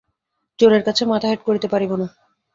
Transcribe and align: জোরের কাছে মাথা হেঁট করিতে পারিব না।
জোরের 0.59 0.83
কাছে 0.83 1.03
মাথা 1.05 1.27
হেঁট 1.29 1.41
করিতে 1.47 1.67
পারিব 1.67 1.91
না। 1.95 2.07